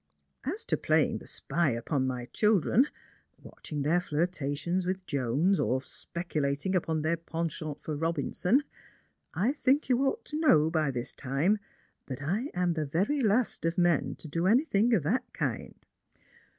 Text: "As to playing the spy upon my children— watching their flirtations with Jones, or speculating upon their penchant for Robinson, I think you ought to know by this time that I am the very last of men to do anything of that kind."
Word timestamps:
"As 0.51 0.63
to 0.65 0.77
playing 0.77 1.19
the 1.19 1.27
spy 1.27 1.69
upon 1.69 2.07
my 2.07 2.25
children— 2.33 2.87
watching 3.43 3.83
their 3.83 4.01
flirtations 4.01 4.83
with 4.83 5.05
Jones, 5.05 5.59
or 5.59 5.79
speculating 5.79 6.75
upon 6.75 7.03
their 7.03 7.17
penchant 7.17 7.79
for 7.79 7.95
Robinson, 7.95 8.63
I 9.35 9.51
think 9.51 9.89
you 9.89 9.99
ought 10.01 10.25
to 10.25 10.39
know 10.39 10.71
by 10.71 10.89
this 10.89 11.13
time 11.13 11.59
that 12.07 12.23
I 12.23 12.49
am 12.55 12.73
the 12.73 12.87
very 12.87 13.21
last 13.21 13.63
of 13.63 13.77
men 13.77 14.15
to 14.15 14.27
do 14.27 14.47
anything 14.47 14.91
of 14.95 15.03
that 15.03 15.31
kind." 15.33 15.75